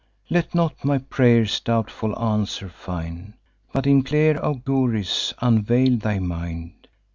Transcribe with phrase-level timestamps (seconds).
[0.31, 3.35] Let not my pray'rs a doubtful answer find;
[3.71, 6.87] But in clear auguries unveil thy mind.